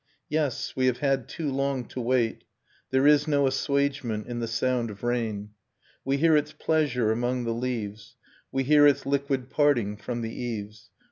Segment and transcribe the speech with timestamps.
[0.01, 0.07] j
[0.37, 2.43] Yes, we have had too long to wait:'
[2.89, 5.51] There is no assuagement in the sound of rain.
[6.03, 8.15] We hear its pleasure among the leaves,
[8.51, 10.89] We hear its liquid parting from the eaves.